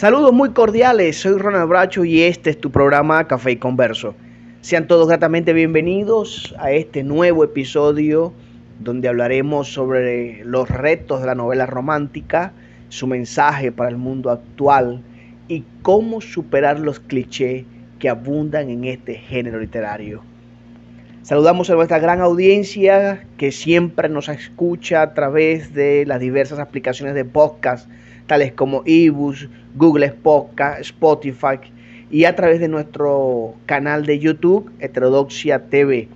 [0.00, 4.14] Saludos muy cordiales, soy Ronald Bracho y este es tu programa Café y Converso.
[4.62, 8.32] Sean todos gratamente bienvenidos a este nuevo episodio
[8.78, 12.54] donde hablaremos sobre los retos de la novela romántica,
[12.88, 15.02] su mensaje para el mundo actual
[15.48, 17.66] y cómo superar los clichés
[17.98, 20.22] que abundan en este género literario.
[21.24, 27.14] Saludamos a nuestra gran audiencia que siempre nos escucha a través de las diversas aplicaciones
[27.14, 27.86] de podcast
[28.30, 31.58] tales como ebooks, Google Podcast, Spotify
[32.12, 36.06] y a través de nuestro canal de YouTube, Heterodoxia TV.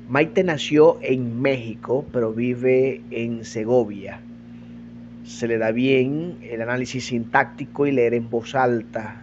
[0.07, 4.19] Maite nació en México, pero vive en Segovia
[5.27, 9.21] se le da bien el análisis sintáctico y leer en voz alta.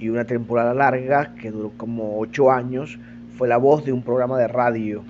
[0.00, 2.98] Y una temporada larga, que duró como ocho años,
[3.36, 5.04] fue la voz de un programa de radio.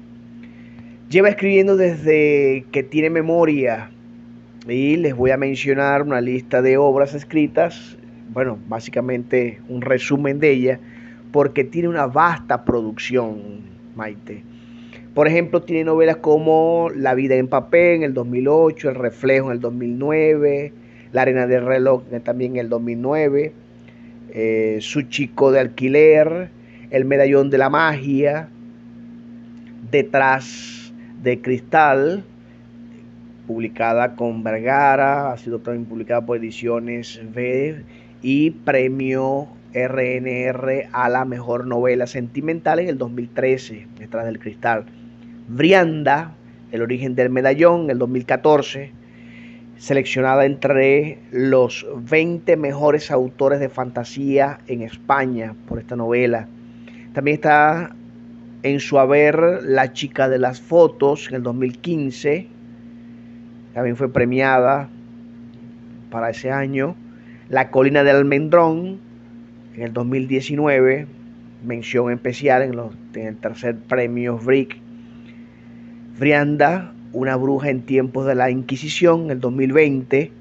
[1.09, 3.91] Lleva escribiendo desde que tiene memoria
[4.69, 7.97] y les voy a mencionar una lista de obras escritas,
[8.31, 10.81] bueno, básicamente un resumen de ella,
[11.33, 13.63] porque tiene una vasta producción,
[13.97, 14.43] Maite.
[15.19, 19.55] Por ejemplo, tiene novelas como La vida en papel en el 2008, El reflejo en
[19.55, 20.73] el 2009,
[21.11, 23.53] La arena del reloj también en el 2009,
[24.31, 26.51] eh, Su chico de alquiler,
[26.93, 28.49] El medallón de la magia,
[29.91, 32.23] Detrás de cristal,
[33.49, 37.83] publicada con Vergara, ha sido también publicada por Ediciones V
[38.23, 44.85] y premio RNR a la mejor novela sentimental en el 2013, Detrás del cristal.
[45.49, 46.35] Brianda,
[46.73, 48.93] El origen del medallón, el 2014,
[49.79, 56.49] seleccionada entre los 20 mejores autores de fantasía en España por esta novela.
[57.15, 57.97] También está
[58.63, 62.47] en su haber La chica de las fotos en el 2015.
[63.73, 64.91] También fue premiada
[66.11, 66.95] para ese año.
[67.49, 68.99] La colina del almendrón
[69.75, 71.07] en el 2019.
[71.65, 74.79] Mención especial en, los, en el tercer premio Brick
[76.19, 80.33] Brianda, una bruja en tiempos de la Inquisición, el 2020.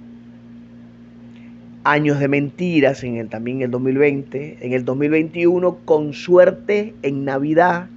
[1.84, 4.58] Años de mentiras, en el, también el 2020.
[4.62, 7.90] En el 2021, Con suerte en Navidad,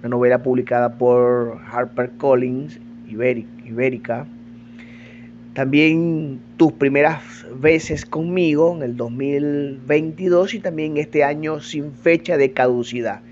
[0.00, 2.78] una novela publicada por HarperCollins,
[3.08, 4.26] Ibérica.
[5.54, 10.52] También Tus primeras veces conmigo, en el 2022.
[10.52, 13.22] Y también este año Sin fecha de caducidad,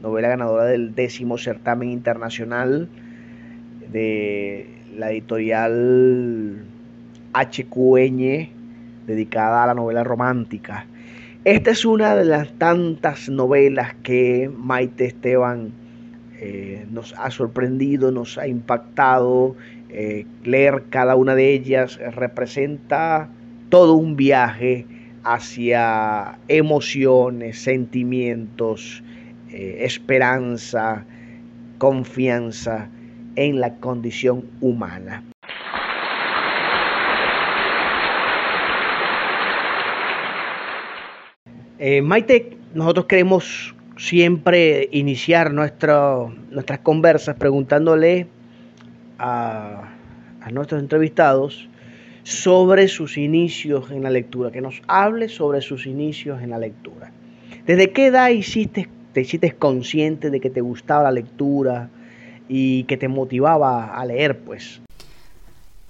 [0.00, 2.88] novela ganadora del décimo certamen internacional
[3.92, 4.66] de
[4.96, 6.64] la editorial
[7.32, 8.48] HQN
[9.06, 10.86] dedicada a la novela romántica.
[11.44, 15.72] Esta es una de las tantas novelas que Maite Esteban
[16.40, 19.56] eh, nos ha sorprendido, nos ha impactado.
[19.90, 23.28] Eh, leer cada una de ellas representa
[23.70, 24.84] todo un viaje
[25.24, 29.02] hacia emociones, sentimientos,
[29.50, 31.04] eh, esperanza,
[31.78, 32.90] confianza
[33.38, 35.22] en la condición humana.
[41.78, 48.26] Eh, Maite, nosotros queremos siempre iniciar nuestras conversas preguntándole
[49.18, 49.88] a,
[50.40, 51.68] a nuestros entrevistados
[52.24, 57.12] sobre sus inicios en la lectura, que nos hable sobre sus inicios en la lectura.
[57.66, 61.88] ¿Desde qué edad hiciste, te hiciste consciente de que te gustaba la lectura?
[62.48, 64.80] Y que te motivaba a leer, pues?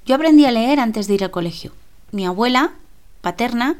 [0.07, 1.73] Yo aprendí a leer antes de ir al colegio.
[2.13, 2.73] Mi abuela,
[3.21, 3.77] paterna,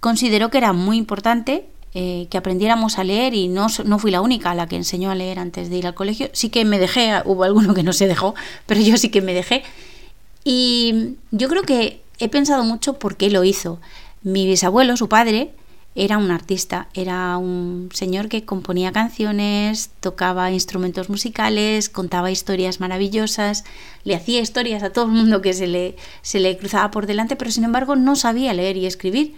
[0.00, 1.64] consideró que era muy importante
[1.94, 5.10] eh, que aprendiéramos a leer y no, no fui la única a la que enseñó
[5.10, 6.28] a leer antes de ir al colegio.
[6.32, 8.34] Sí que me dejé, hubo alguno que no se dejó,
[8.66, 9.62] pero yo sí que me dejé.
[10.42, 13.80] Y yo creo que he pensado mucho por qué lo hizo.
[14.22, 15.52] Mi bisabuelo, su padre,
[15.96, 23.64] era un artista, era un señor que componía canciones, tocaba instrumentos musicales, contaba historias maravillosas,
[24.02, 27.36] le hacía historias a todo el mundo que se le, se le cruzaba por delante,
[27.36, 29.36] pero sin embargo no sabía leer y escribir.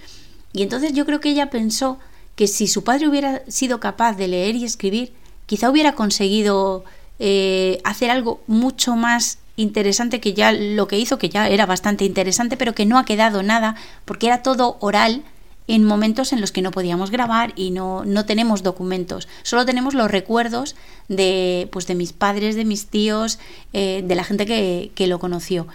[0.55, 1.99] Y entonces yo creo que ella pensó
[2.37, 5.13] que si su padre hubiera sido capaz de leer y escribir,
[5.45, 6.85] quizá hubiera conseguido
[7.19, 12.05] eh, hacer algo mucho más interesante que ya lo que hizo, que ya era bastante
[12.05, 13.77] interesante, pero que no ha quedado nada,
[14.07, 15.23] porque era todo oral
[15.69, 19.29] en momentos en los que no podíamos grabar y no, no tenemos documentos.
[19.43, 20.77] Solo tenemos los recuerdos
[21.09, 23.39] de, pues de mis padres, de mis tíos,
[23.73, 25.67] eh, de la gente que, que, lo conoció.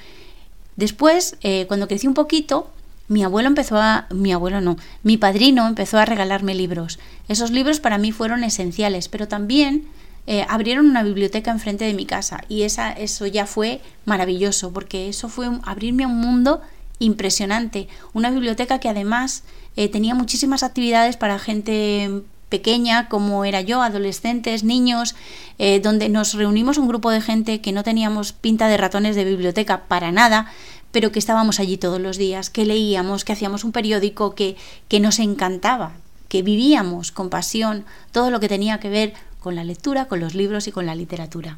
[0.76, 2.70] Después, eh, cuando crecí un poquito,
[3.08, 4.08] mi abuelo empezó a.
[4.10, 4.78] Mi abuelo no.
[5.04, 6.98] Mi padrino empezó a regalarme libros.
[7.28, 9.86] Esos libros para mí fueron esenciales, pero también
[10.28, 12.46] eh, abrieron una biblioteca enfrente de mi casa.
[12.48, 16.62] Y esa, eso ya fue maravilloso, porque eso fue abrirme a un mundo
[17.02, 17.88] impresionante.
[18.14, 19.44] Una biblioteca que además
[19.76, 25.16] eh, tenía muchísimas actividades para gente pequeña como era yo, adolescentes, niños,
[25.58, 29.26] eh, donde nos reunimos un grupo de gente que no teníamos pinta de ratones de
[29.26, 30.52] biblioteca para nada,
[30.92, 34.58] pero que estábamos allí todos los días, que leíamos, que hacíamos un periódico, que,
[34.90, 35.94] que nos encantaba,
[36.28, 40.36] que vivíamos con pasión todo lo que tenía que ver con la lectura, con los
[40.36, 41.58] libros y con la literatura.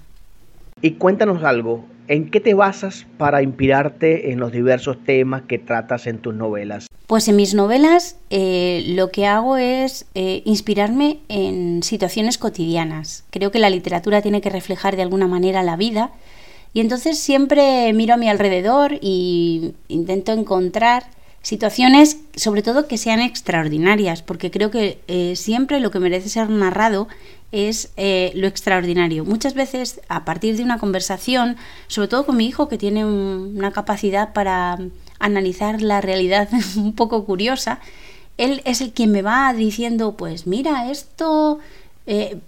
[0.81, 6.07] Y cuéntanos algo, ¿en qué te basas para inspirarte en los diversos temas que tratas
[6.07, 6.87] en tus novelas?
[7.07, 13.25] Pues en mis novelas eh, lo que hago es eh, inspirarme en situaciones cotidianas.
[13.29, 16.11] Creo que la literatura tiene que reflejar de alguna manera la vida
[16.73, 21.03] y entonces siempre miro a mi alrededor y intento encontrar
[21.43, 26.49] situaciones, sobre todo que sean extraordinarias, porque creo que eh, siempre lo que merece ser
[26.49, 27.07] narrado
[27.53, 29.23] es eh, lo extraordinario.
[29.23, 31.55] Muchas veces, a partir de una conversación,
[31.87, 34.79] sobre todo con mi hijo, que tiene una capacidad para
[35.19, 37.79] analizar la realidad un poco curiosa,
[38.37, 41.59] él es el quien me va diciendo, pues mira, esto
[42.07, 42.39] eh,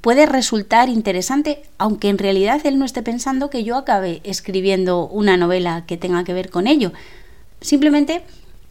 [0.00, 5.36] puede resultar interesante, aunque en realidad él no esté pensando que yo acabe escribiendo una
[5.36, 6.92] novela que tenga que ver con ello.
[7.60, 8.22] Simplemente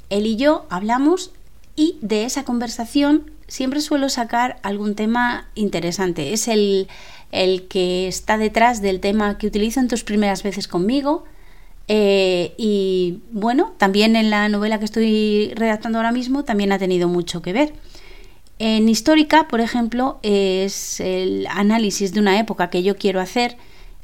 [0.09, 1.31] él y yo hablamos
[1.75, 6.33] y de esa conversación siempre suelo sacar algún tema interesante.
[6.33, 6.87] Es el,
[7.31, 11.25] el que está detrás del tema que utilizo en tus primeras veces conmigo.
[11.87, 17.07] Eh, y bueno, también en la novela que estoy redactando ahora mismo también ha tenido
[17.07, 17.73] mucho que ver.
[18.59, 23.55] En histórica, por ejemplo, es el análisis de una época que yo quiero hacer.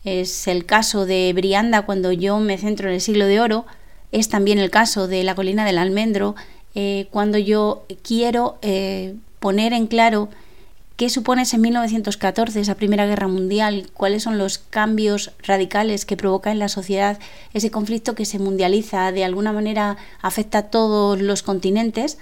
[0.05, 3.65] Es el caso de Brianda cuando yo me centro en el siglo de oro.
[4.11, 6.35] Es también el caso de la colina del almendro
[6.75, 10.29] eh, cuando yo quiero eh, poner en claro
[10.95, 16.49] qué supone ese 1914, esa Primera Guerra Mundial, cuáles son los cambios radicales que provoca
[16.49, 17.19] en la sociedad
[17.53, 22.19] ese conflicto que se mundializa, de alguna manera afecta a todos los continentes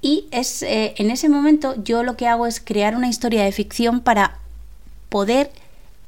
[0.00, 3.50] y es eh, en ese momento yo lo que hago es crear una historia de
[3.50, 4.38] ficción para
[5.08, 5.50] poder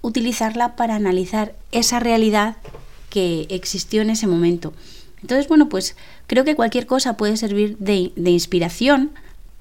[0.00, 2.54] utilizarla para analizar esa realidad
[3.10, 4.74] que existió en ese momento.
[5.22, 5.96] Entonces, bueno, pues
[6.28, 9.10] creo que cualquier cosa puede servir de, de inspiración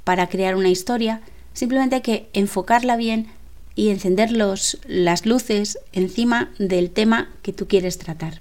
[0.05, 1.19] para crear una historia.
[1.51, 3.27] Simplemente hay que enfocarla bien
[3.75, 8.39] y encender los, las luces encima del tema que tú quieres tratar.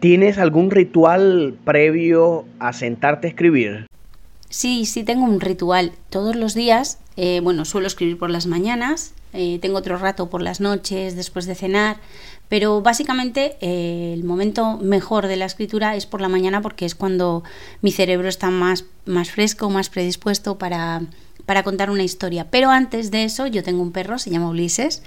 [0.00, 3.86] ¿Tienes algún ritual previo a sentarte a escribir?
[4.48, 5.92] Sí, sí tengo un ritual.
[6.10, 10.42] Todos los días, eh, bueno, suelo escribir por las mañanas, eh, tengo otro rato por
[10.42, 11.96] las noches, después de cenar,
[12.48, 16.94] pero básicamente eh, el momento mejor de la escritura es por la mañana porque es
[16.94, 17.42] cuando
[17.80, 21.02] mi cerebro está más, más fresco, más predispuesto para,
[21.46, 22.50] para contar una historia.
[22.50, 25.02] Pero antes de eso yo tengo un perro, se llama Ulises.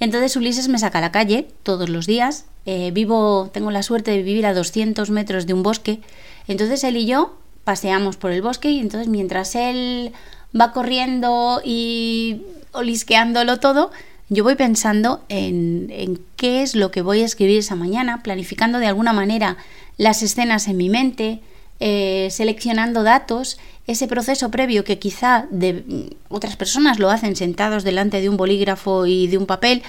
[0.00, 2.44] Entonces Ulises me saca a la calle todos los días.
[2.92, 6.00] vivo, tengo la suerte de vivir a 200 metros de un bosque.
[6.46, 10.12] Entonces él y yo paseamos por el bosque y entonces mientras él
[10.58, 13.90] va corriendo y olisqueándolo todo,
[14.28, 18.78] yo voy pensando en, en, qué es lo que voy a escribir esa mañana, planificando
[18.78, 19.56] de alguna manera
[19.98, 21.40] las escenas en mi mente,
[21.84, 28.20] eh, seleccionando datos, ese proceso previo que quizá de, otras personas lo hacen sentados delante
[28.20, 29.82] de un bolígrafo y de un papel,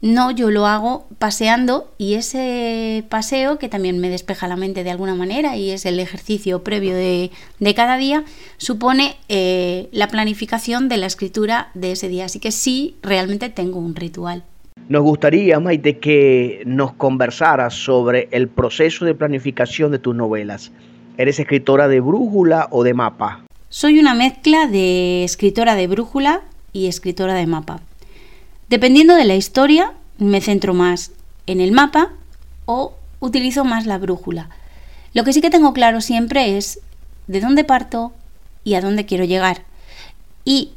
[0.00, 4.90] no, yo lo hago paseando y ese paseo que también me despeja la mente de
[4.90, 7.30] alguna manera y es el ejercicio previo de,
[7.74, 8.24] cada día,
[8.58, 12.26] supone eh, la planificación de la escritura de ese día.
[12.26, 14.44] Así que sí, realmente tengo un ritual.
[14.88, 20.72] Nos gustaría, Maite, que nos conversaras sobre el proceso de planificación de tus novelas.
[21.16, 23.44] ¿Eres escritora de brújula o de mapa?
[23.70, 27.80] Soy una mezcla de escritora de brújula y escritora de mapa.
[28.68, 31.12] Dependiendo de la historia, me centro más
[31.46, 32.12] en el mapa
[32.66, 34.48] o utilizo más la brújula.
[35.12, 36.80] Lo que sí que tengo claro siempre es
[37.26, 38.12] de dónde parto
[38.64, 39.62] y a dónde quiero llegar.
[40.44, 40.72] Y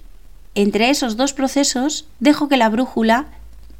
[0.56, 3.27] entre esos dos procesos dejo que la brújula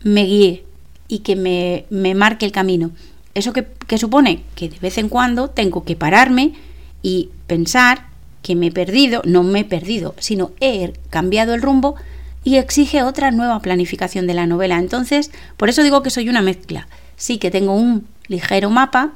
[0.04, 0.64] me guíe
[1.08, 2.92] y que me, marque el camino.
[3.34, 4.44] ¿Eso que, que supone?
[4.56, 6.54] Que de vez en cuando tengo que pararme
[7.02, 8.08] y pensar
[8.42, 11.96] que me he perdido, no me he perdido, sino he cambiado el rumbo
[12.48, 14.80] y exige otra nueva planificación de la novela.
[14.80, 16.88] Entonces, por eso digo que soy una mezcla.
[17.18, 19.12] Sí que tengo un ligero mapa,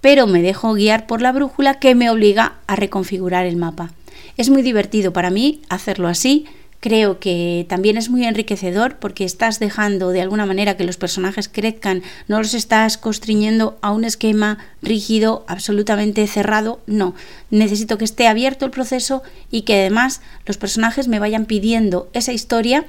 [0.00, 3.90] pero me dejo guiar por la brújula que me obliga a reconfigurar el mapa.
[4.36, 6.46] Es muy divertido para mí hacerlo así,
[6.80, 11.48] creo que también es muy enriquecedor porque estás dejando de alguna manera que los personajes
[11.48, 17.14] crezcan, no los estás constriñendo a un esquema rígido, absolutamente cerrado, no,
[17.50, 22.32] necesito que esté abierto el proceso y que además los personajes me vayan pidiendo esa
[22.32, 22.86] historia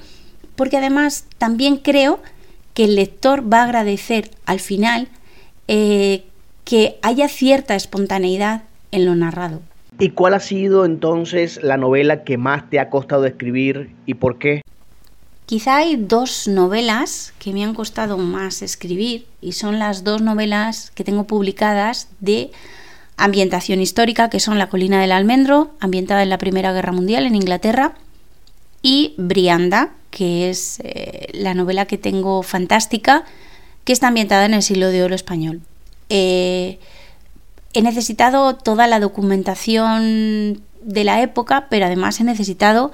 [0.55, 2.19] porque además también creo
[2.73, 5.07] que el lector va a agradecer al final
[5.67, 6.25] eh,
[6.63, 9.61] que haya cierta espontaneidad en lo narrado.
[9.99, 14.37] ¿Y cuál ha sido entonces la novela que más te ha costado escribir y por
[14.37, 14.61] qué?
[15.47, 20.91] Quizá hay dos novelas que me han costado más escribir y son las dos novelas
[20.91, 22.51] que tengo publicadas de
[23.15, 27.35] ambientación histórica, que son La colina del almendro, ambientada en la Primera Guerra Mundial en
[27.35, 27.93] Inglaterra,
[28.83, 33.23] y Brianda, que es eh, la novela que tengo fantástica,
[33.85, 35.61] que está ambientada en el siglo de oro español.
[36.09, 36.79] Eh,
[37.77, 42.91] he necesitado toda la documentación de la época, pero además he necesitado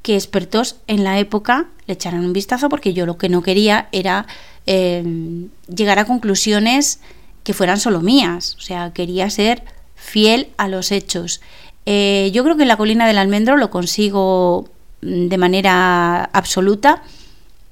[0.00, 3.88] que expertos en la época le echaran un vistazo porque yo lo que no quería
[3.92, 4.26] era
[4.64, 7.00] em, llegar a conclusiones
[7.44, 9.64] que fueran solo mías, o sea, quería ser
[9.96, 11.42] fiel a los hechos.
[11.84, 14.70] Eh, yo creo que en la colina del almendro lo consigo
[15.02, 17.02] mm, de manera absoluta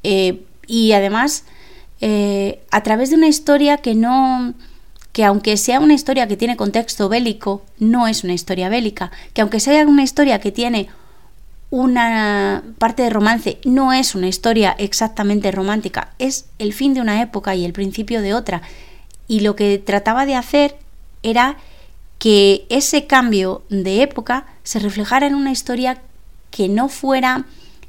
[0.02, 1.44] eh, y además
[2.02, 4.54] eh, a través de una historia que no
[5.12, 9.40] que aunque sea una historia que tiene contexto bélico, no es una historia bélica, que
[9.40, 10.88] aunque sea una historia que tiene
[11.70, 17.22] una parte de romance, no es una historia exactamente romántica, es el fin de una
[17.22, 18.62] época y el principio de otra.
[19.28, 20.76] Y lo que trataba de hacer
[21.22, 21.56] era
[22.18, 26.02] que ese cambio de época se reflejara en una historia
[26.50, 27.46] que no fuera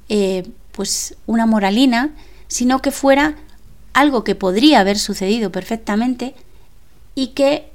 [0.10, 2.12] eh, pues una moralina,
[2.48, 3.36] sino que fuera
[3.94, 6.36] algo que podría haber sucedido perfectamente,
[7.16, 7.72] y que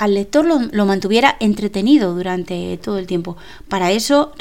[0.00, 3.36] al lector lo, mantuviera entretenido durante todo el tiempo.
[3.68, 4.32] Para eso,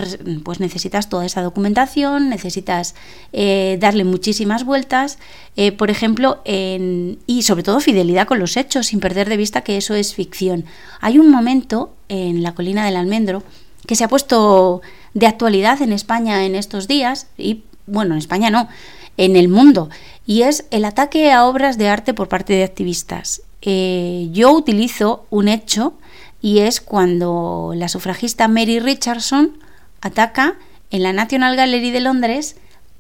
[0.46, 2.96] pues necesitas toda esa documentación, necesitas
[3.34, 5.20] eh, darle muchísimas vueltas,
[5.58, 9.76] eh, por ejemplo, y sobre todo fidelidad con los hechos, sin perder de vista que
[9.76, 10.64] eso es ficción.
[11.02, 13.44] Hay un momento en la colina del almendro
[13.86, 14.82] que se ha puesto
[15.14, 18.70] de actualidad en España en estos días, y bueno, en España no,
[19.18, 19.90] en el mundo,
[20.26, 23.42] y es el ataque a obras de arte por parte de activistas.
[23.62, 25.94] Eh, yo utilizo un hecho
[26.42, 29.58] y es cuando la sufragista Mary Richardson
[30.02, 30.58] ataca
[30.92, 32.56] en la National Gallery de Londres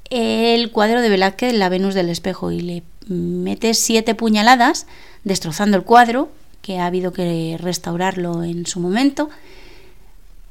[0.09, 4.87] el cuadro de Velázquez La Venus del Espejo y le mete siete puñaladas
[5.23, 6.29] destrozando el cuadro,
[6.61, 9.29] que ha habido que restaurarlo en su momento,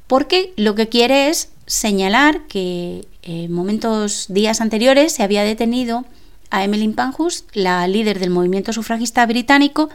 [0.07, 6.05] porque lo que quiere es señalar que en momentos, días anteriores, se había detenido
[6.51, 9.89] a Emmeline Pankhurst, la líder del movimiento sufragista británico,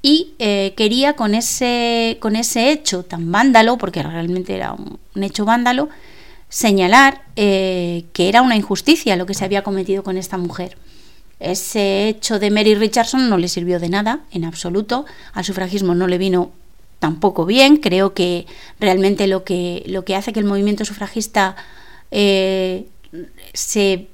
[0.00, 5.44] y eh, quería con ese, con ese hecho tan vándalo, porque realmente era un, hecho
[5.44, 5.88] vándalo,
[6.48, 10.76] señalar eh, que era una injusticia lo que se había cometido con esta mujer.
[11.40, 15.04] Ese hecho de Mary Richardson no le sirvió de nada, en absoluto.
[15.32, 16.50] Al sufragismo no le vino
[16.98, 17.76] tampoco bien.
[17.76, 18.46] Creo que
[18.80, 21.54] realmente lo que, lo que hace que el movimiento sufragista
[22.10, 22.86] eh,
[23.52, 24.08] se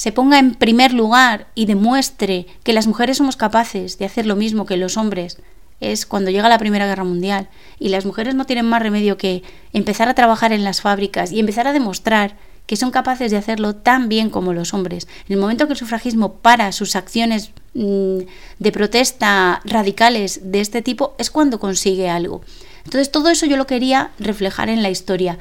[0.00, 4.34] se ponga en primer lugar y demuestre que las mujeres somos capaces de hacer lo
[4.34, 5.36] mismo que los hombres
[5.78, 9.42] es cuando llega la Primera Guerra Mundial y las mujeres no tienen más remedio que
[9.74, 13.76] empezar a trabajar en las fábricas y empezar a demostrar que son capaces de hacerlo
[13.76, 15.06] tan bien como los hombres.
[15.28, 18.20] En el momento que el sufragismo para sus acciones mm,
[18.58, 22.40] de protesta radicales de este tipo es cuando consigue algo.
[22.86, 25.38] Entonces todo eso yo lo quería reflejar en la historia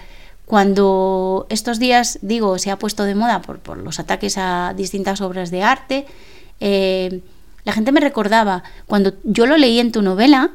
[0.50, 5.52] cuando estos días, digo, se ha puesto de moda por, los ataques a distintas obras
[5.52, 6.08] de arte,
[6.60, 7.22] eh,
[7.66, 10.50] la gente me recordaba, cuando yo lo leí en tu novela,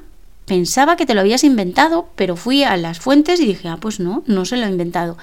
[0.46, 4.00] pensaba que te lo habías inventado, pero fui a las fuentes y dije, ah, pues
[4.00, 5.16] no, no se lo he inventado.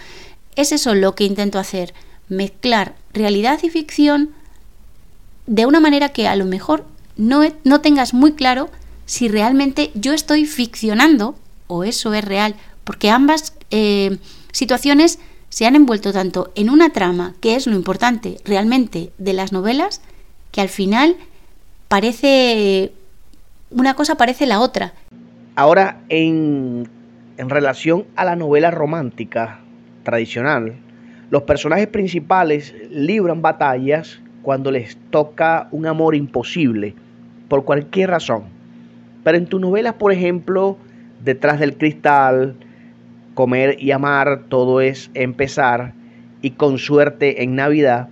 [0.56, 1.94] Es eso lo que intento hacer,
[2.30, 4.30] mezclar realidad y ficción
[5.48, 6.86] de una manera que a lo mejor
[7.18, 8.70] no, no tengas muy claro
[9.06, 11.36] si realmente yo estoy ficcionando
[11.68, 14.18] o eso es real, porque ambas eh,
[14.52, 19.52] situaciones se han envuelto tanto en una trama, que es lo importante realmente de las
[19.52, 20.02] novelas,
[20.52, 21.18] que al final
[21.88, 22.94] parece
[23.72, 24.94] una cosa parece la otra.
[25.56, 26.88] Ahora, en,
[27.38, 29.60] relación a la novela romántica
[30.04, 30.76] tradicional,
[31.30, 36.96] los personajes principales libran batallas cuando les toca un amor imposible,
[37.48, 38.44] por cualquier razón.
[39.24, 40.78] Pero en tu novela, por ejemplo,
[41.24, 42.56] Detrás del Cristal,
[43.34, 45.94] Comer y amar, todo es empezar
[46.42, 48.10] y con suerte en Navidad,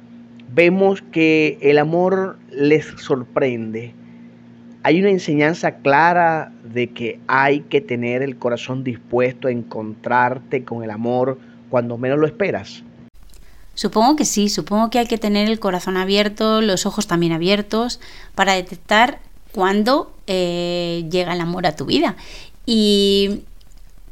[0.54, 3.94] vemos que el amor les sorprende.
[4.84, 10.84] Hay una enseñanza clara de que hay que tener el corazón dispuesto a encontrarte con
[10.84, 11.38] el amor
[11.70, 12.84] cuando menos lo esperas.
[13.74, 18.00] Supongo que sí, supongo que hay que tener el corazón abierto, los ojos también abiertos,
[18.36, 19.20] para detectar
[19.52, 22.16] cuándo eh, llega el amor a tu vida.
[22.66, 23.44] Y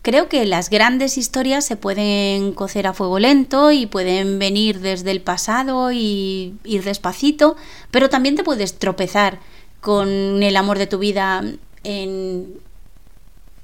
[0.08, 5.12] creo que las grandes historias se pueden cocer a fuego lento y pueden venir desde
[5.12, 7.58] el pasado y ir despacito,
[7.92, 9.40] pero también te puedes tropezar
[9.82, 10.08] con
[10.42, 11.44] el amor de tu vida
[11.84, 12.54] en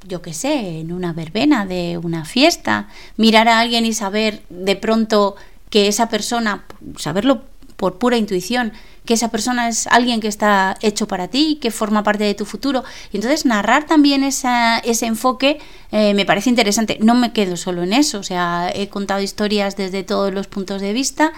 [0.06, 4.76] yo qué sé, en una verbena de una fiesta, mirar a alguien y saber de
[4.76, 5.38] pronto
[5.70, 6.66] que esa persona,
[6.98, 7.44] saberlo
[7.76, 8.74] por pura intuición,
[9.06, 12.46] que esa persona es alguien que está hecho para ti, que forma parte de tu
[12.46, 12.84] futuro.
[13.12, 15.60] Y entonces narrar también ese enfoque
[15.92, 16.98] eh, me parece interesante.
[17.02, 20.82] No me quedo solo en eso, o sea, he contado historias desde todos los puntos
[20.82, 21.34] de vista,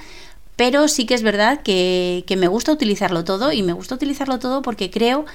[0.55, 4.39] pero sí que es verdad que, que me gusta utilizarlo todo y me gusta utilizarlo
[4.39, 5.25] todo porque creo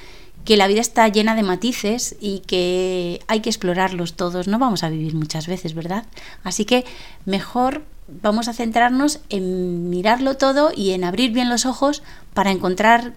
[0.44, 4.48] que la vida está llena de matices y que hay que explorarlos todos.
[4.48, 6.06] No vamos a vivir muchas veces, ¿verdad?
[6.44, 6.84] Así que
[7.26, 7.82] mejor
[8.22, 12.02] vamos a centrarnos en mirarlo todo y en abrir bien los ojos
[12.34, 13.14] para encontrar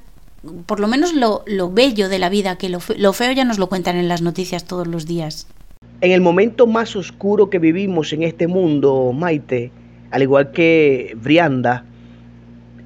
[0.65, 3.69] por lo menos lo, bello de la vida, que lo, lo feo ya nos lo
[3.69, 5.47] cuentan en las noticias todos los días.
[6.01, 9.71] En el momento más oscuro que vivimos en este mundo, Maite,
[10.11, 11.85] al igual que Brianda,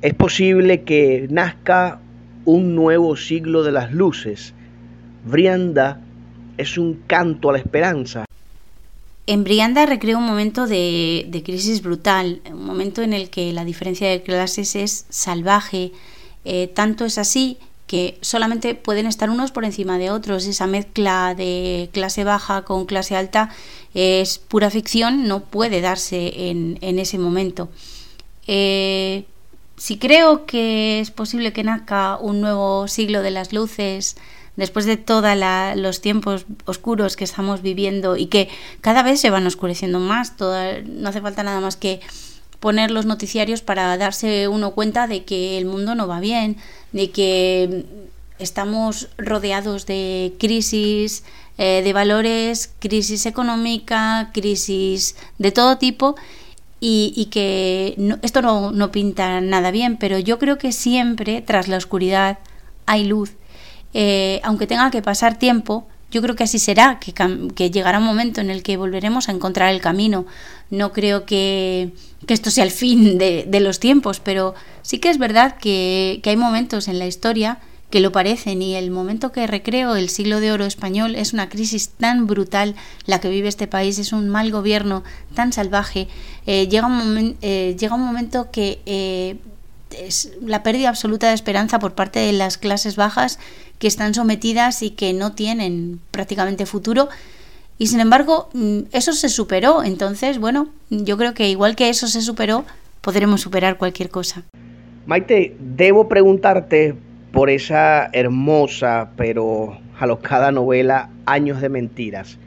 [0.01, 1.99] es posible que nazca
[2.45, 4.53] un nuevo siglo de las luces.
[5.25, 5.99] Brianda
[6.57, 8.26] es un canto a la esperanza.
[9.29, 14.09] En Brianda recrea un momento de, crisis brutal, un momento en el que la diferencia
[14.09, 15.91] de clases es salvaje.
[16.45, 17.57] Eh, tanto es así
[17.87, 20.45] que solamente pueden estar unos por encima de otros.
[20.45, 23.49] Esa mezcla de clase baja con clase alta
[23.93, 27.67] es pura ficción, no puede darse en, ese momento.
[28.47, 29.25] Eh,
[29.75, 34.15] si creo que es posible que nazca un nuevo siglo de las luces,
[34.57, 35.37] después de todos
[35.75, 38.49] los tiempos oscuros que estamos viviendo y que
[38.81, 42.01] cada vez se van oscureciendo más, no hace falta nada más que
[42.59, 46.57] poner los noticiarios para darse uno cuenta de que el mundo no va bien,
[46.91, 47.85] de que
[48.39, 51.23] estamos rodeados de crisis
[51.59, 56.15] eh, de valores, crisis económica, crisis de todo tipo
[56.79, 61.77] y, que esto no, no pinta nada bien, pero yo creo que siempre tras la
[61.77, 62.39] oscuridad
[62.85, 63.33] hay luz
[63.93, 68.39] eh, aunque tenga que pasar tiempo, yo creo que así será, que, llegará un momento
[68.39, 70.25] en el que volveremos a encontrar el camino.
[70.69, 71.91] No creo que,
[72.27, 76.87] esto sea el fin de, los tiempos, pero sí que es verdad que, hay momentos
[76.87, 80.65] en la historia que lo parecen y el momento que recreo el siglo de oro
[80.65, 85.05] español es una crisis tan brutal la que vive este país, es un mal gobierno
[85.35, 86.09] tan salvaje,
[86.47, 88.81] eh, llega, un eh, llega un momento que
[89.91, 93.39] es la pérdida absoluta de esperanza por parte de las clases bajas
[93.79, 97.09] que están sometidas y que no tienen prácticamente futuro.
[97.77, 99.83] Y sin embargo, mm, eso se superó.
[99.83, 102.65] Entonces, bueno, yo creo que igual que eso se superó,
[103.01, 104.43] podremos superar cualquier cosa.
[105.05, 106.95] Maite, debo preguntarte
[107.31, 112.37] por esa hermosa pero alocada novela Años de Mentiras.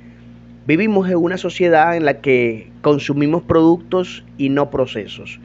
[0.66, 5.40] Vivimos en una sociedad en la que consumimos productos y no procesos.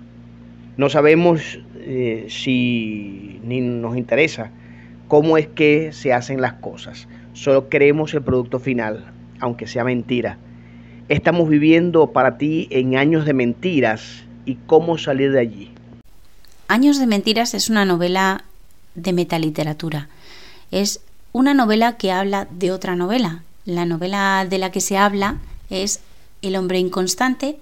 [0.78, 4.52] No sabemos eh, si ni nos interesa
[5.08, 7.08] cómo es que se hacen las cosas.
[7.34, 9.06] Solo queremos el producto final,
[9.40, 10.38] aunque sea mentira.
[11.10, 15.72] Estamos viviendo para ti en años de mentiras y cómo salir de allí.
[16.68, 18.44] Años de mentiras es una novela
[18.96, 20.08] de metaliteratura.
[20.72, 23.44] Es una novela que habla de otra novela.
[23.66, 25.38] La novela de la que se habla
[25.70, 26.00] es
[26.42, 27.58] El hombre inconstante,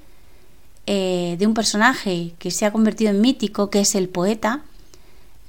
[0.85, 4.61] eh, de un personaje que se ha convertido en mítico, que es el poeta,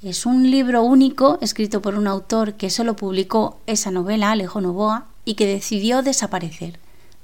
[0.03, 5.05] es un libro único escrito por un autor que solo publicó esa novela, Alejo Novoa,
[5.25, 6.79] y que decidió desaparecer.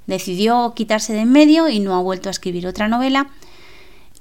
[0.06, 3.28] Decidió quitarse de en medio y no ha vuelto a escribir otra novela.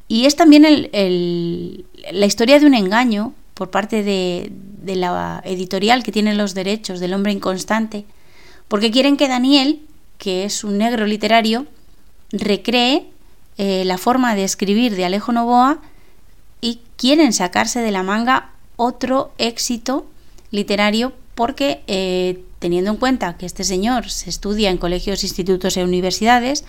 [0.07, 4.51] Y es también la historia de un engaño por parte de,
[4.83, 8.05] la editorial que tiene los derechos del hombre inconstante,
[8.67, 9.81] porque quieren que Daniel,
[10.17, 11.65] que es un negro literario,
[12.31, 13.07] recree
[13.57, 15.79] eh, la forma de escribir de Alejo Novoa
[16.61, 20.05] y quieren sacarse de la manga otro éxito
[20.51, 25.83] literario porque eh, teniendo en cuenta que este señor se estudia en colegios, institutos e
[25.83, 26.63] universidades,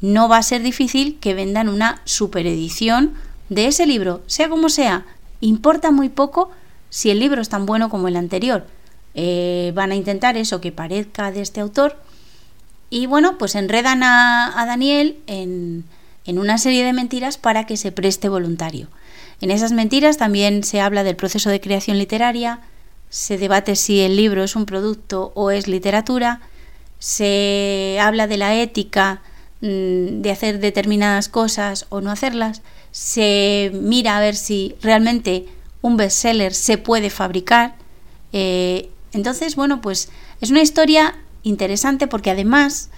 [0.00, 3.14] no va a ser difícil que vendan una superedición
[3.48, 5.06] de ese libro, sea como sea.
[5.40, 6.50] Importa muy poco
[6.90, 8.66] si el libro es tan bueno como el anterior.
[9.14, 11.96] Eh, van a intentar eso, que parezca de este autor.
[12.90, 15.84] Y bueno, pues enredan a, Daniel en,
[16.26, 18.88] en una serie de mentiras para que se preste voluntario.
[19.40, 22.60] En esas mentiras también se habla del proceso de creación literaria,
[23.08, 26.40] se debate si el libro es un producto o es literatura,
[26.98, 29.22] se habla de la ética
[29.62, 32.60] mm, de hacer determinadas cosas o no hacerlas,
[32.92, 35.46] se mira a ver si realmente
[35.80, 37.74] un bestseller se puede fabricar.
[38.32, 42.90] Eh, entonces, bueno, pues es una historia interesante porque además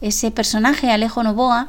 [0.00, 1.68] ese personaje, Alejo Novoa,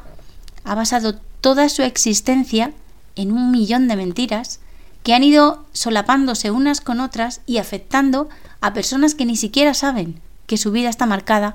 [0.64, 2.72] ha basado toda su existencia
[3.16, 4.60] en un millón de mentiras
[5.02, 8.28] que han ido solapándose unas con otras y afectando
[8.60, 11.54] a personas que ni siquiera saben que su vida está marcada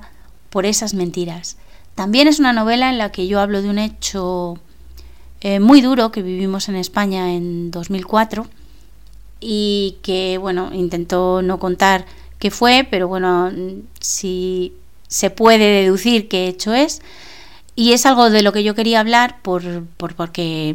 [0.50, 1.56] por esas mentiras.
[1.94, 4.58] También es una novela en la que yo hablo de un hecho
[5.40, 8.46] eh, muy duro que vivimos en España en 2004
[9.40, 12.06] y que, bueno, intentó no contar
[12.38, 13.50] qué fue, pero bueno,
[14.00, 14.72] si
[15.06, 17.00] se puede deducir qué hecho es.
[17.74, 20.74] Y es algo de lo que yo quería hablar por, por porque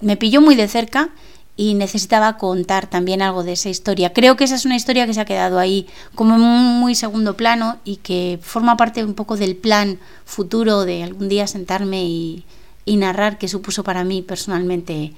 [0.00, 1.10] me pilló muy de cerca
[1.56, 4.12] y necesitaba contar también algo de esa historia.
[4.12, 7.36] Creo que esa es una historia que se ha quedado ahí como en muy segundo
[7.36, 12.44] plano y que forma parte un poco del plan futuro de algún día sentarme y,
[12.86, 15.12] narrar qué supuso para mí personalmente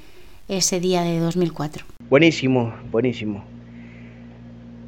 [0.48, 1.84] ese día de 2004.
[2.08, 3.44] Buenísimo, buenísimo.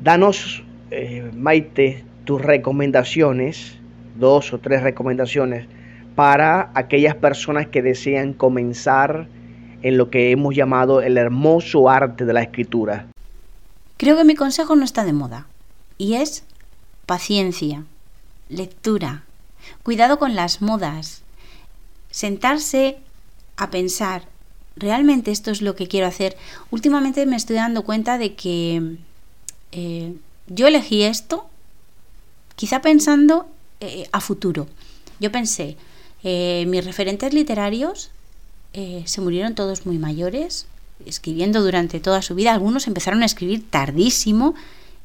[0.03, 3.77] Danos, eh, Maite, tus recomendaciones,
[4.19, 5.67] dos o tres recomendaciones
[6.15, 9.29] para aquellas personas que desean comenzar
[9.83, 13.07] en lo que hemos llamado el hermoso arte de la escritura?
[13.97, 15.47] Creo que mi consejo no está de moda
[15.99, 16.45] y es
[17.07, 17.85] paciencia,
[18.49, 19.25] lectura,
[19.83, 21.23] cuidado con las modas,
[22.11, 22.99] sentarse
[23.57, 24.25] a pensar,
[24.77, 26.37] ¿realmente esto es lo que quiero hacer?
[26.71, 28.97] Últimamente me estoy dando cuenta de que
[29.73, 30.15] eh,
[30.47, 31.47] yo elegí esto
[32.57, 33.49] quizá pensando
[33.81, 34.67] eh, a futuro.
[35.21, 35.77] Yo pensé,
[36.23, 38.11] eh, mis referentes literarios
[38.73, 40.67] eh, se murieron todos muy mayores,
[41.07, 42.53] escribiendo durante toda su vida.
[42.53, 44.55] Algunos empezaron a escribir tardísimo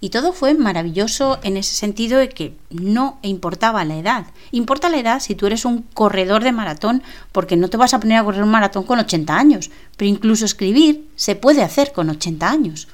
[0.01, 4.27] y todo fue maravilloso en ese sentido de que no importaba la edad.
[4.51, 7.01] Importa la edad si tú eres un corredor de maratón,
[7.31, 10.45] porque no te vas a poner a correr un maratón con 80 años, pero incluso
[10.45, 12.87] escribir se puede hacer con 80 años.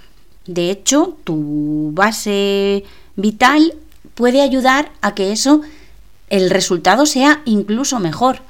[0.45, 2.83] De hecho, tu base
[3.15, 3.73] vital
[4.15, 5.61] puede ayudar a que eso,
[6.29, 8.41] el resultado sea incluso mejor.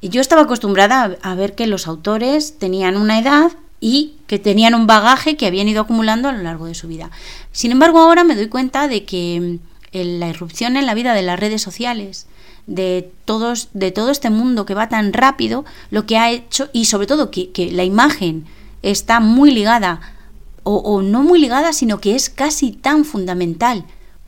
[0.00, 4.86] Yo estaba acostumbrada a, ver que los autores tenían una edad y que tenían un
[4.86, 7.10] bagaje que habían ido acumulando a lo largo de su vida.
[7.50, 9.60] Sin embargo, ahora me doy cuenta de que
[9.92, 12.26] mm, la irrupción en la vida de las redes sociales,
[12.68, 16.84] de, todos, de todo este mundo que va tan rápido, lo que ha hecho, y
[16.84, 18.46] sobre todo que, la imagen
[18.82, 20.00] está muy ligada,
[20.62, 23.86] o, no muy ligada, sino que es casi tan fundamental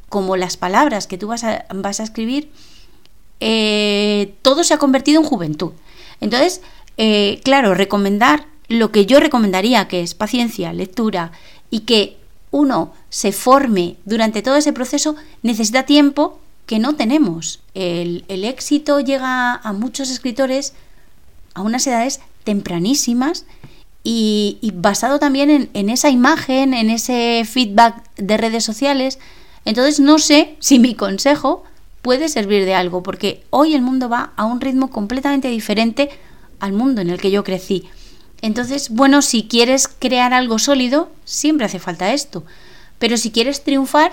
[0.09, 2.51] como las palabras que tú vas a, vas a escribir,
[3.41, 5.73] eh, todo se ha convertido en juventud.
[6.21, 6.61] Entonces,
[6.97, 11.33] eh, claro, recomendar lo que yo recomendaría, que es paciencia, lectura
[11.71, 12.17] y que
[12.51, 17.61] uno se forme durante todo ese proceso, necesita tiempo que no tenemos.
[17.75, 20.75] El, éxito llega a muchos escritores
[21.55, 23.45] a unas edades tempranísimas
[24.05, 29.19] y, basado también en, en, esa imagen, en ese feedback de redes sociales.
[29.65, 31.65] Entonces no sé si mi consejo
[32.03, 36.11] puede servir de algo, porque hoy el mundo va a un ritmo completamente diferente
[36.59, 37.89] al mundo en el que yo crecí.
[38.43, 42.45] Entonces, bueno, si quieres crear algo sólido, siempre hace falta esto.
[42.99, 44.13] Pero si quieres triunfar,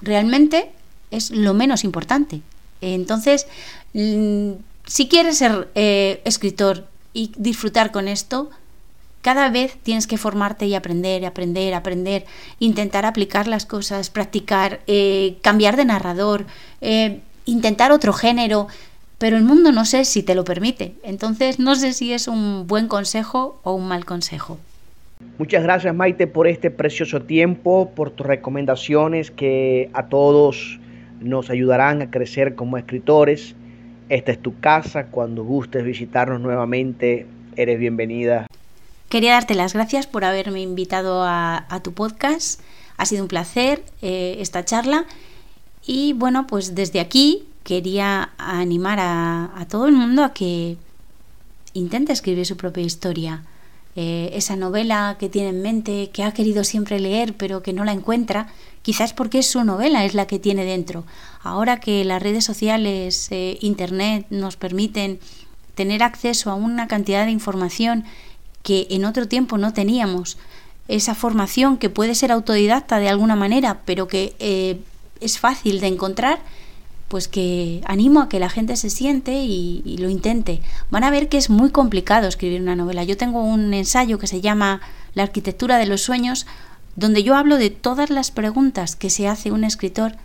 [0.00, 0.70] realmente
[1.10, 2.42] es lo menos importante.
[2.80, 3.46] Entonces,
[3.92, 4.52] mm,
[4.86, 8.50] si quieres ser eh, escritor y disfrutar con esto,
[9.26, 12.26] cada vez tienes que formarte y aprender, aprender, aprender,
[12.60, 16.44] intentar aplicar las cosas, practicar, eh, cambiar de narrador,
[16.80, 18.68] eh, intentar otro género,
[19.18, 20.92] pero el mundo no sé si te lo permite.
[21.02, 24.60] Entonces no sé si es un buen consejo o un mal consejo.
[25.38, 30.78] Muchas gracias Maite por este precioso tiempo, por tus recomendaciones que a todos
[31.20, 33.56] nos ayudarán a crecer como escritores.
[34.08, 38.46] Esta es tu casa, cuando gustes visitarnos nuevamente, eres bienvenida.
[39.08, 42.60] Quería darte las gracias por haberme invitado a, tu podcast.
[42.96, 45.04] Ha sido un placer eh, esta charla.
[45.86, 50.76] Y bueno, pues desde aquí quería animar a, todo el mundo a que
[51.72, 53.44] intente escribir su propia historia.
[53.94, 57.84] Eh, esa novela que tiene en mente, que ha querido siempre leer pero que no
[57.84, 58.48] la encuentra,
[58.82, 61.04] quizás porque es su novela, es la que tiene dentro.
[61.42, 65.20] Ahora que las redes sociales, eh, Internet nos permiten
[65.76, 68.04] tener acceso a una cantidad de información
[68.66, 70.38] que en otro tiempo no teníamos.
[70.88, 74.80] Esa formación que puede ser autodidacta de alguna manera, pero que eh,
[75.20, 76.40] es fácil de encontrar,
[77.06, 80.62] pues que animo a que la gente se siente y, lo intente.
[80.90, 83.04] Van a ver que es muy complicado escribir una novela.
[83.04, 84.80] Yo tengo un ensayo que se llama
[85.14, 86.44] La arquitectura de los sueños,
[86.96, 90.16] donde yo hablo de todas las preguntas que se hace un escritor,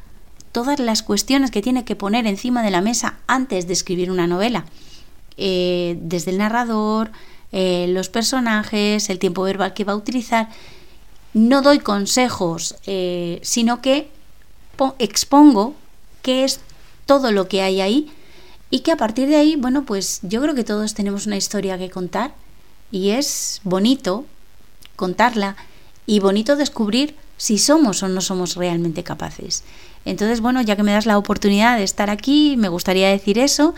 [0.52, 4.26] todas las cuestiones que tiene que poner encima de la mesa antes de escribir una
[4.26, 4.66] novela.
[5.38, 7.12] Eh, desde el narrador,
[7.52, 10.50] eh, los personajes, el tiempo verbal que va a utilizar.
[11.34, 14.10] No doy consejos, eh, sino que
[15.00, 15.76] expongo
[16.22, 16.60] qué es
[17.06, 18.12] todo lo que hay ahí
[18.70, 21.78] y que a partir de ahí, bueno, pues yo creo que todos tenemos una historia
[21.78, 22.34] que contar
[22.92, 24.26] y es bonito
[24.96, 25.56] contarla
[26.06, 29.64] y bonito descubrir si somos o no somos realmente capaces.
[30.06, 33.74] Entonces, bueno, ya que me das la oportunidad de estar aquí, me gustaría decir eso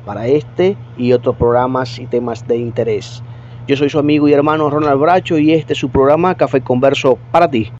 [0.06, 3.22] para este y otros programas y temas de interés.
[3.68, 7.18] Yo soy su amigo y hermano Ronald Bracho y este es su programa Café Converso
[7.32, 7.72] para ti.